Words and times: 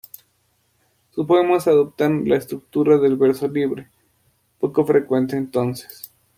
Sus 1.11 1.27
poemas 1.27 1.67
adoptan 1.67 2.27
la 2.27 2.35
estructura 2.35 2.97
de 2.97 3.13
verso 3.13 3.47
libre, 3.47 3.91
poco 4.59 4.83
frecuente 4.83 5.37
entonces. 5.37 6.11